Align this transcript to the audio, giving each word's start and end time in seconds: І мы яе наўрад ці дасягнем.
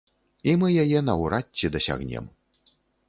І 0.49 0.53
мы 0.61 0.69
яе 0.83 1.03
наўрад 1.09 1.45
ці 1.59 1.71
дасягнем. 1.77 2.25